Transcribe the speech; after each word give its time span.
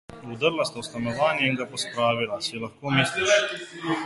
Vdrla 0.29 0.63
sta 0.65 0.79
v 0.81 0.87
stanovanje 0.87 1.43
in 1.49 1.59
ga 1.59 1.69
pospravila. 1.73 2.41
Si 2.47 2.63
lahko 2.65 2.97
misliš? 2.97 3.41